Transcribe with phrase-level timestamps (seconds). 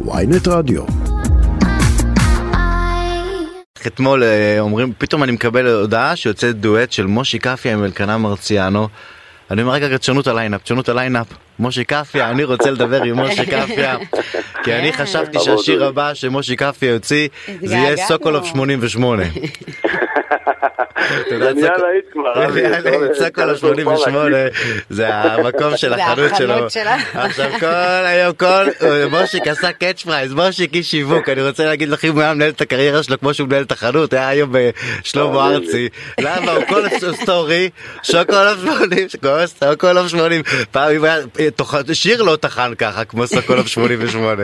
[0.00, 0.84] ynet רדיו.
[3.86, 8.88] אתמול אה, אומרים, פתאום אני מקבל הודעה שיוצא דואט של מושיק עפיה עם אלקנה מרציאנו.
[9.50, 11.26] אני אומר רגע, תשנו את הליינאפ, תשנו את הליינאפ.
[11.58, 13.96] מושיק עפיה, אני רוצה לדבר עם מושיק עפיה.
[14.64, 17.28] כי אני חשבתי שהשיר הבא שמושיק עפיה יוציא,
[17.62, 19.22] זה יהיה סוקולוב 88.
[21.28, 23.14] זה נהיה להיט כבר.
[23.14, 24.36] סוקולוב 88,
[24.90, 26.54] זה המקום של החנות שלו.
[27.14, 27.66] עכשיו כל
[28.06, 28.64] היום, כל,
[29.10, 32.50] מושיק עשה קאץ' פרייז, מושיק איש שיווק, אני רוצה להגיד לך אם הוא היה מנהל
[32.50, 35.88] את הקריירה שלו כמו שהוא מנהל את החנות, היה היום בשלמה ארצי.
[36.20, 36.52] למה?
[36.52, 36.82] הוא כל
[37.22, 37.70] סטורי,
[38.02, 39.08] שוקולוב 80,
[39.60, 41.16] שוקולוב 80, פעם אם היה...
[41.92, 44.42] שיר לא טחן ככה כמו סוקולוב 88.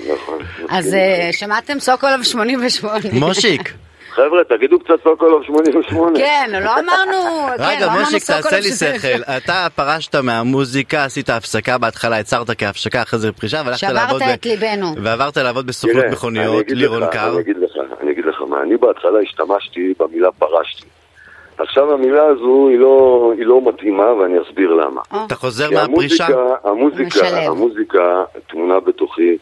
[0.00, 0.38] נכון.
[0.68, 2.98] אז אה, שמעתם סוקולוב 88.
[3.12, 3.72] מושיק.
[4.10, 6.18] חבר'ה, תגידו קצת סוקולוב 88.
[6.18, 9.22] כן, לא אמרנו, כן, רגע, לא אמרנו מושיק, תעשה לי שכל.
[9.36, 14.22] אתה פרשת מהמוזיקה, עשית הפסקה בהתחלה, עצרת כהפסקה, אחרי זה פרישה, והלכת שברת לעבוד...
[14.22, 14.94] ב- את ליבנו.
[15.02, 17.30] ועברת לעבוד בסוכנות מכוניות, לירון קר.
[17.32, 17.70] אני אגיד לך,
[18.02, 20.86] אני אגיד לך מה, אני בהתחלה השתמשתי במילה פרשתי.
[21.58, 25.00] עכשיו המילה הזו היא לא, היא לא מתאימה ואני אסביר למה.
[25.26, 26.26] אתה חוזר מהפרישה?
[26.64, 29.36] המוזיקה, המוזיקה, טמונה בתוכי.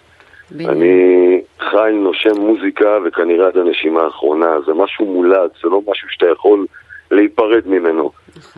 [0.60, 4.46] אני חי, נושם מוזיקה וכנראה עד הנשימה האחרונה.
[4.66, 6.66] זה משהו מולד, זה לא משהו שאתה יכול
[7.10, 8.10] להיפרד ממנו.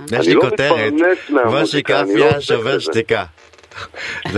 [0.06, 2.78] יש אני לי לא כותרת, מפרנס מהמוזיקה, מושי אני לא עושה שובר.
[2.78, 3.24] שתיקה.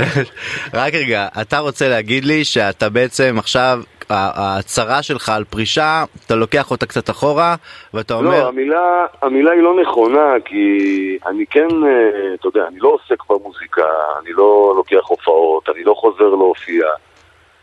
[0.75, 6.71] רק רגע, אתה רוצה להגיד לי שאתה בעצם עכשיו, ההצהרה שלך על פרישה, אתה לוקח
[6.71, 7.55] אותה קצת אחורה,
[7.95, 10.79] ואתה לא, אומר, המילה, המילה היא לא נכונה, כי
[11.27, 13.83] אני כן, אה, אתה יודע, אני לא עוסק במוזיקה,
[14.23, 16.87] אני לא לוקח הופעות, אני לא חוזר להופיע,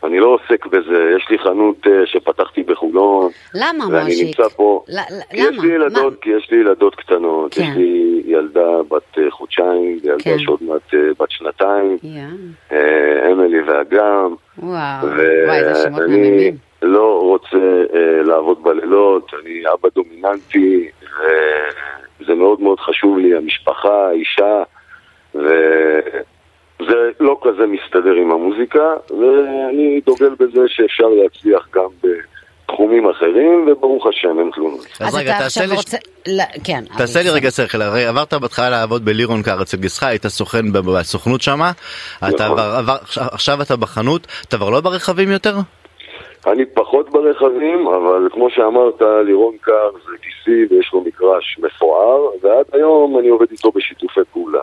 [0.04, 1.12] אני לא עוסק בזה.
[1.16, 4.26] יש לי חנות אה, שפתחתי בחולון, למה, ואני מושיק?
[4.26, 4.84] נמצא פה.
[4.88, 4.98] ל-
[5.30, 5.62] כי יש למה?
[5.66, 6.18] לי ילדות, מה?
[6.20, 7.62] כי יש לי ילדות קטנות, כן.
[7.62, 10.38] יש לי ילדה בת אה, חודשיים, וילדה כן.
[10.38, 11.96] שעוד מעט אה, בת שנתיים,
[12.72, 15.06] אה, אמילי ואגם, וואו,
[15.46, 16.54] וואי, זה שמות ואני מהממים.
[16.82, 17.56] לא רוצה
[17.94, 20.88] אה, לעבוד בלילות, אני אבא דומיננטי,
[22.20, 24.62] וזה מאוד מאוד חשוב לי, המשפחה, האישה,
[26.86, 34.06] וזה לא כזה מסתדר עם המוזיקה, ואני דוגל בזה שאפשר להצליח גם בתחומים אחרים, וברוך
[34.06, 34.86] השם, אין תלונות.
[35.00, 35.74] אז רגע, אתה תעשה לי...
[35.74, 35.96] רוצה...
[36.26, 36.80] לא, כן.
[36.98, 40.78] תעשה לי רגע שכל, הרי עברת בהתחלה לעבוד בלירון קאר אצל גיסך, היית סוכן ב-
[40.78, 41.70] בסוכנות שמה,
[42.18, 42.46] אתה נכון.
[42.46, 45.54] עבר, עבר, עכשיו- עכשיו אתה בחנות, אתה כבר לא ברכבים יותר?
[46.46, 52.64] אני פחות ברכבים, אבל כמו שאמרת, לירון קר זה גיסי ויש לו מגרש מפואר, ועד
[52.72, 54.60] היום אני עובד איתו בשיתופי פעולה.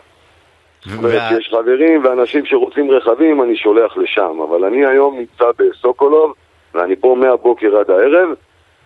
[0.86, 4.42] זאת אומרת, יש חברים ואנשים שרוצים רכבים, אני שולח לשם.
[4.50, 6.34] אבל אני היום נמצא בסוקולוב,
[6.74, 8.30] ואני פה מהבוקר עד הערב,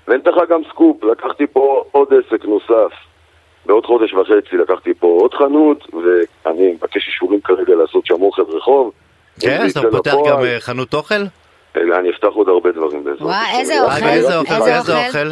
[0.07, 2.93] ואני אתן לך גם סקופ, לקחתי פה עוד עסק נוסף.
[3.65, 8.91] בעוד חודש וחצי לקחתי פה עוד חנות, ואני מבקש אישורים כרגע לעשות שם אוכל רחוב.
[9.39, 11.23] כן, אז אתה פותח גם אה, חנות אוכל?
[11.77, 13.57] אלא אני אפתח עוד הרבה דברים בעזרת וואי, השם.
[13.59, 14.05] איזה אוכל?
[14.07, 14.53] איזה אוכל?
[14.53, 15.27] איזה אוכל?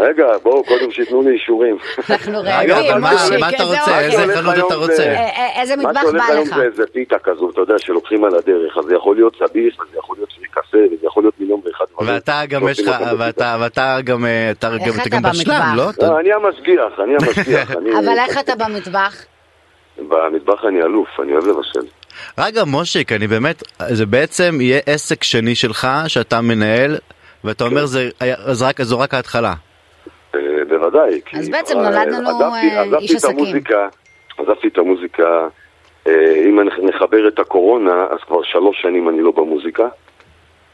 [0.06, 1.76] רגע, בואו קודם שייתנו לי אישורים.
[2.10, 3.80] אנחנו רעבים, אבל מה- אתה איזה רוצה?
[3.80, 3.92] אוכל?
[3.92, 4.94] איזה חנות אתה רוצה?
[4.96, 6.56] זה- אה, אה, איזה מה מטבח שהולך בא היום לך?
[6.56, 9.98] זה איזה פיתה כזו, אתה יודע, שלוקחים על הדרך, אז זה יכול להיות סביח, וזה
[9.98, 10.60] יכול להיות פריקסה,
[10.96, 12.14] וזה יכול להיות מיליון ואחד דברים.
[12.14, 12.96] ואתה גם יש לך,
[13.58, 15.64] ואתה גם, אה, אתה גם- בשלם, במטבח?
[15.76, 15.84] לא?
[16.08, 17.70] לא, אני המשגיח, אני המשגיח.
[18.00, 19.24] אבל איך אתה במטבח?
[19.98, 21.86] במטבח אני אלוף, אני אוהב לבשל.
[22.38, 26.96] רגע, מושיק, אני באמת, זה בעצם יהיה עסק שני שלך שאתה מנהל,
[27.44, 28.08] ואתה אומר זה
[28.52, 29.54] זה רק- זו רק ההתחלה.
[30.34, 31.20] אה, בוודאי.
[31.26, 33.38] כי אז בעצם נולד לנו, אה, עזבתי איש את עסקים.
[33.38, 33.88] המוזיקה,
[34.38, 35.48] עזבתי את המוזיקה,
[36.06, 36.12] אה,
[36.46, 39.88] אם נחבר את הקורונה, אז כבר שלוש שנים אני לא במוזיקה.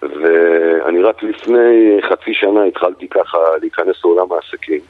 [0.03, 4.81] ואני רק לפני חצי שנה התחלתי ככה להיכנס לעולם העסקים.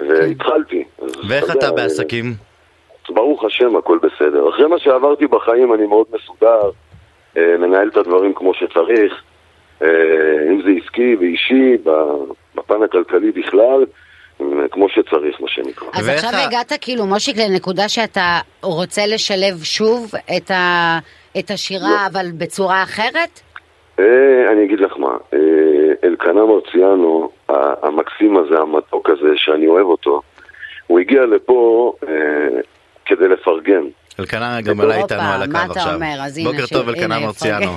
[0.00, 0.84] והתחלתי.
[1.02, 2.34] אז ואיך אתה בעסקים?
[3.10, 4.48] ברוך השם, הכל בסדר.
[4.48, 6.70] אחרי מה שעברתי בחיים אני מאוד מסודר,
[7.36, 9.22] אה, מנהל את הדברים כמו שצריך,
[9.82, 9.88] אה,
[10.50, 11.90] אם זה עסקי ואישי, ב-
[12.54, 13.84] בפן הכלכלי בכלל,
[14.40, 15.88] אה, כמו שצריך, מה שנקרא.
[15.94, 20.98] אז ואיך עכשיו הגעת כאילו, מושיק, לנקודה שאתה רוצה לשלב שוב את ה-
[21.38, 23.40] את השירה, אבל בצורה אחרת?
[23.98, 24.04] אה,
[24.52, 25.38] אני אגיד לך מה, אה,
[26.04, 27.30] אלקנה מרציאנו,
[27.82, 30.22] המקסים הזה, המתוק הזה, שאני אוהב אותו,
[30.86, 32.12] הוא הגיע לפה אה,
[33.06, 33.82] כדי לפרגן.
[34.20, 35.94] אלקנה גם עלה איתנו על הקו מה אתה עכשיו.
[35.94, 36.16] אומר?
[36.20, 37.72] אז הנה, בוקר טוב, אלקנה מרציאנו.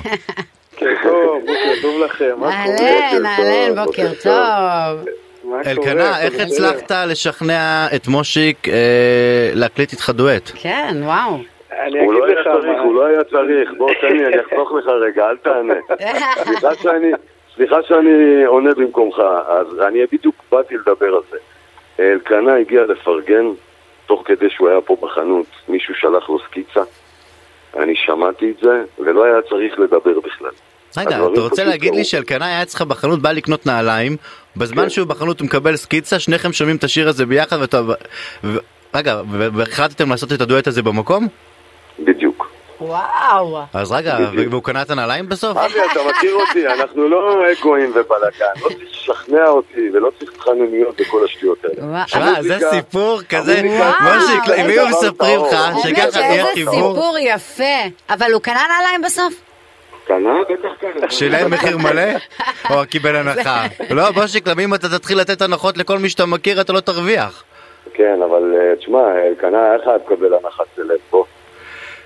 [0.72, 2.88] בוקר טוב, בוקר טוב לכם, מה קורה?
[2.88, 5.04] אהלן, אהלן, בוקר טוב.
[5.66, 6.34] אלקנה, איך?
[6.40, 10.50] הצלחת לשכנע את מושיק אה, להקליט איתך דואט?
[10.54, 11.38] כן, וואו.
[12.00, 15.30] הוא לא היה צריך, הוא לא היה צריך, בוא תן לי, אני אחסוך לך רגע,
[15.30, 15.74] אל תענה.
[16.44, 17.10] סליחה שאני,
[17.54, 19.18] סליחה שאני עונה במקומך,
[19.48, 21.36] אז אני בדיוק באתי לדבר על זה.
[22.00, 23.46] אלקנה הגיע לפרגן,
[24.10, 26.80] תוך כדי שהוא היה פה בחנות, מישהו שלח לו סקיצה,
[27.76, 30.50] אני שמעתי את זה, ולא היה צריך לדבר בכלל.
[30.96, 32.04] רגע, אתה רוצה להגיד לי.
[32.04, 34.16] שאלקנה היה אצלך בחנות, בא לקנות נעליים,
[34.56, 34.90] בזמן כן.
[34.90, 37.82] שהוא בחנות הוא מקבל סקיצה, שניכם שומעים את השיר הזה ביחד ואתה...
[38.44, 38.58] ו-
[38.94, 41.28] רגע, והחלטתם לעשות את הדואט הזה במקום?
[41.98, 42.50] בדיוק.
[42.80, 43.58] וואו.
[43.74, 44.18] אז רגע.
[44.50, 45.56] והוא קנה את הנעליים בסוף?
[45.56, 51.00] אבי, אתה מכיר אותי, אנחנו לא אגואים ובלאגן, לא צריך לשכנע אותי ולא צריך התחננויות
[51.00, 52.06] וכל השטויות האלה.
[52.06, 53.62] שמע, זה סיפור כזה,
[54.02, 57.64] מושיק, אם איזה היו מספרים לך שככה יהיה שאיזה חיבור, סיפור יפה.
[58.10, 59.34] אבל הוא קנה נעליים בסוף?
[60.06, 60.34] קנה?
[60.50, 61.10] בטח קנה.
[61.10, 62.02] שילם מחיר מלא?
[62.70, 63.64] או קיבל הנחה?
[63.90, 67.44] לא, מושיק, למה אם אתה תתחיל לתת הנחות לכל מי שאתה מכיר, אתה לא תרוויח.
[67.94, 69.02] כן, אבל אה, תשמע,
[69.40, 70.98] קנה, איך את תקבל הנחת סלב?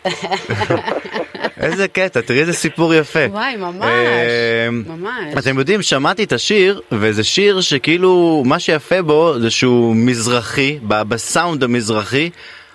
[1.60, 3.26] איזה קטע, תראי איזה סיפור יפה.
[3.30, 3.84] וואי, ממש.
[3.84, 5.34] אה, ממש.
[5.38, 11.64] אתם יודעים, שמעתי את השיר, וזה שיר שכאילו, מה שיפה בו זה שהוא מזרחי, בסאונד
[11.64, 12.30] המזרחי.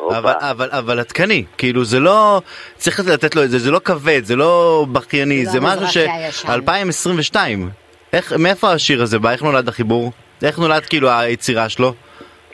[0.09, 2.41] אבל, אבל, אבל עדכני, כאילו זה לא,
[2.77, 5.87] צריך לתת לו את זה, זה לא כבד, זה לא בכייני, זה זה לא משהו
[5.87, 5.97] ש...
[5.97, 6.51] המזרחי הישן.
[6.51, 7.69] 2022,
[8.13, 10.11] איך, מאיפה השיר הזה בא, איך נולד החיבור?
[10.43, 11.93] איך נולד כאילו היצירה שלו?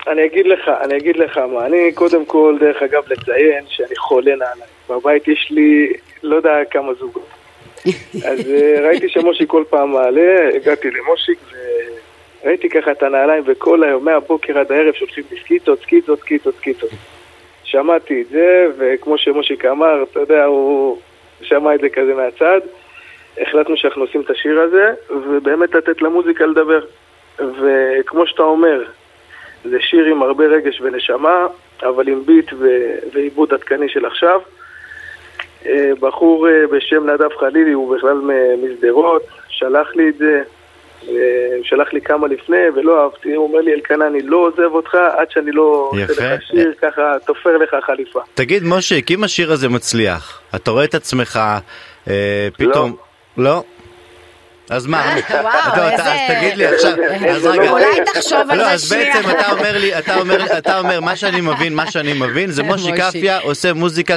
[0.08, 4.36] אני אגיד לך, אני אגיד לך מה, אני קודם כל, דרך אגב, לציין שאני חולה
[4.36, 4.72] נעליים.
[4.90, 5.94] בבית יש לי,
[6.24, 7.30] לא יודע כמה זוגות.
[8.30, 11.40] אז אה, ראיתי שמושיק כל פעם מעלה, הגעתי למושיק
[12.44, 16.90] וראיתי ככה את הנעליים וכל היום, מהבוקר עד הערב שולחים לי סקיצות, סקיצות, סקיצות, סקיצות.
[17.64, 20.98] שמעתי את זה, וכמו שמושיק אמר, אתה יודע, הוא
[21.42, 22.62] שמע את זה כזה מהצד.
[23.42, 26.86] החלטנו שאנחנו עושים את השיר הזה, ובאמת לתת למוזיקה לדבר.
[27.40, 28.84] וכמו שאתה אומר,
[29.70, 31.48] זה שיר עם הרבה רגש ונשמה,
[31.84, 34.40] אבל עם ביט ו- ועיבוד עדכני של עכשיו.
[35.66, 38.18] אה, בחור אה, בשם נדב חלילי, הוא בכלל
[38.64, 40.42] משדרות, שלח לי את זה,
[41.10, 41.14] אה,
[41.64, 45.32] שלח לי כמה לפני ולא אהבתי, הוא אומר לי אלקנה אני לא עוזב אותך עד
[45.32, 45.92] שאני לא.
[46.10, 48.20] עושה לך שיר, ככה תופר לך חליפה.
[48.34, 51.40] תגיד, מושיק, אם השיר הזה מצליח, אתה רואה את עצמך
[52.08, 52.96] אה, פתאום...
[53.38, 53.64] לא.
[54.70, 55.02] אז מה?
[55.30, 56.92] וואו, אתה- אז איזה- תגיד לי עכשיו,
[57.30, 57.70] אז רגע.
[57.72, 59.14] אולי תחשוב על לא, זה אז שנייה.
[59.14, 62.64] בעצם אתה אומר לי, אתה אומר, אתה אומר, מה שאני מבין, מה שאני מבין, זה
[62.64, 62.92] מושי.
[62.98, 64.16] קפיה עושה מוזיקה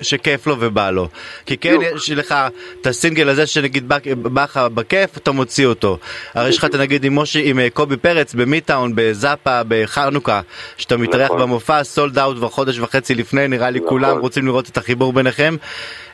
[0.00, 1.08] שכיף לו ובא לו.
[1.46, 2.34] כי כן, יש לך
[2.80, 3.96] את הסינגל הזה שנגיד בא-
[4.42, 5.98] לך בכיף, אתה מוציא אותו.
[6.34, 10.40] הרי יש לך נגיד עם מושי, עם אה, קובי פרץ במיטאון, בזאפה, בחנוכה,
[10.76, 11.40] שאתה מתארח נכון.
[11.40, 13.88] במופע, סולד אאוט כבר חודש וחצי לפני, נראה לי נכון.
[13.88, 15.56] כולם רוצים לראות את החיבור ביניכם.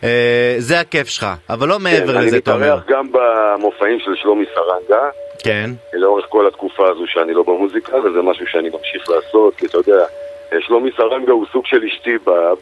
[0.05, 0.09] אה,
[0.59, 2.77] זה הכיף שלך, אבל לא מעבר כן, לזה, אתה אני אומר.
[2.77, 3.07] מתארח גם
[3.73, 5.09] במופעים של שלומי סרנגה,
[5.45, 5.71] כן.
[5.93, 10.05] לאורך כל התקופה הזו שאני לא במוזיקה, וזה משהו שאני ממשיך לעשות, כי אתה יודע,
[10.53, 12.11] אה, שלומי סרנגה הוא סוג של אשתי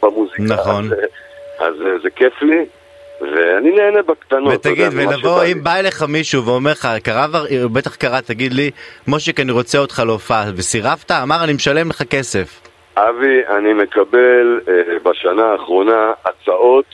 [0.03, 0.43] במוזיקה.
[0.43, 0.85] נכון.
[0.85, 2.65] אז, אה, אז אה, זה כיף לי,
[3.21, 4.53] ואני נהנה בקטנות.
[4.53, 5.43] ותגיד, ולבוא.
[5.43, 8.71] אם בא אליך מישהו ואומר לך, כבר- בטח קרא, תגיד לי,
[9.07, 11.11] מושיק, אני רוצה אותך להופעה, וסירבת?
[11.11, 12.61] אמר, אני משלם לך כסף.
[12.97, 14.73] אבי, אני מקבל אה,
[15.03, 16.85] בשנה האחרונה הצעות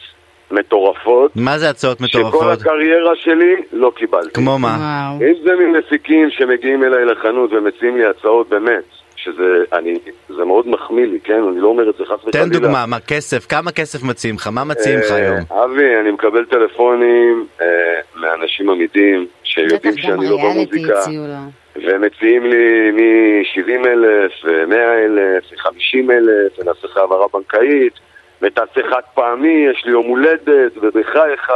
[0.51, 2.61] מטורפות, מה זה הצעות שכל מטורפות?
[2.61, 4.33] הקריירה שלי לא קיבלתי.
[4.33, 4.77] כמו מה?
[4.79, 5.29] וואו.
[5.29, 8.83] אם זה ממפיקים שמגיעים אליי לחנות ומציעים לי הצעות באמת,
[9.15, 9.99] שזה, אני,
[10.29, 11.41] זה מאוד מחמיא לי, כן?
[11.51, 12.45] אני לא אומר את זה חס וחלילה.
[12.45, 13.45] תן דוגמה, מה כסף?
[13.45, 14.47] כמה כסף מציעים לך?
[14.47, 15.38] מה מציעים לך אה, היום?
[15.49, 17.67] אבי, אני מקבל טלפונים אה,
[18.15, 20.94] מאנשים אמידים בטח שיודעים שאני לא במוזיקה.
[21.85, 24.31] והם מציעים לי מ-70 אלף,
[24.67, 27.94] 100 אלף, 50 אלף, ונעשה לך העברה בנקאית,
[28.41, 31.51] ותעשה חד פעמי, יש לי יום הולדת, ובחייך,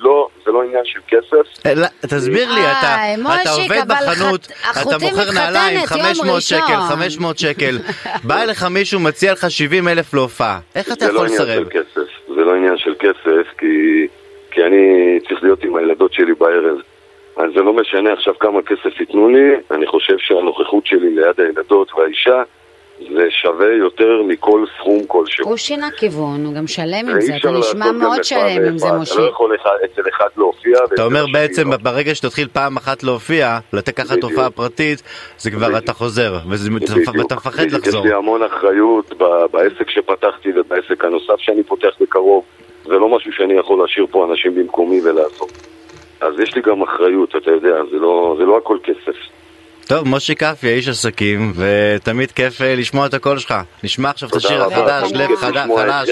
[0.00, 1.66] לא, זה לא עניין של כסף.
[1.66, 6.60] אה, לא, תסביר לי, אתה מושיק, עובד בחנות, אתה מוכר נעליים, מתחתנת, יום 500 שקל,
[6.60, 6.88] ראשון.
[6.88, 7.78] 500 שקל,
[8.28, 11.68] בא אליך מישהו, מציע לך 70 אלף להופעה, איך אתה זה לא יכול לסרב?
[12.28, 14.06] זה לא עניין של כסף, כי,
[14.50, 16.78] כי אני צריך להיות עם הילדות שלי בערב.
[17.36, 21.92] אז זה לא משנה עכשיו כמה כסף ייתנו לי, אני חושב שהנוכחות שלי ליד הילדות
[21.94, 22.42] והאישה
[23.00, 25.48] זה שווה יותר מכל סכום כלשהו.
[25.48, 28.92] הוא שינה כיוון, הוא גם שלם עם זה, אתה נשמע מאוד שלם עם זה.
[28.92, 29.14] מושיק.
[29.14, 30.78] אתה לא יכול אחד- אצל אחד להופיע.
[30.94, 31.76] אתה אומר בעצם לא.
[31.76, 34.16] ברגע שתתחיל פעם אחת להופיע, לתת ככה.
[34.16, 35.02] תופעה פרטית,
[35.38, 35.78] זה כבר.
[35.78, 36.32] אתה חוזר.
[36.48, 37.62] ואתה מפחד.
[37.62, 38.00] לחזור.
[38.06, 39.12] יש לי המון אחריות
[39.52, 42.44] בעסק שפתחתי ובעסק הנוסף שאני פותח בקרוב.
[42.84, 45.52] זה לא משהו שאני יכול להשאיר פה אנשים במקומי ולעשות.
[46.20, 49.16] אז יש לי גם אחריות, אתה יודע, זה לא, זה לא הכל כסף.
[49.88, 53.54] טוב, מושי קפיה, איש עסקים, ותמיד כיף אה, לשמוע את הקול שלך.
[53.84, 54.64] נשמע עכשיו את השיר.
[54.64, 55.12] החדש.
[55.12, 56.08] לב חדש, חלש.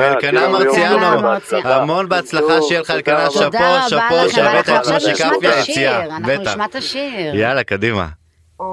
[0.00, 1.28] אלקנה, מרציאנו.
[1.64, 3.30] המון בהצלחה, שיהיה לך אלקנה.
[3.30, 6.04] שאפו, שאפו, שהבאת אנחנו את עכשיו מושי נשמע את קפיה השיר, יציאה.
[6.04, 6.50] אנחנו בטח.
[6.50, 7.34] נשמע את השיר.
[7.34, 8.06] יאללה, קדימה.
[8.60, 8.64] Oh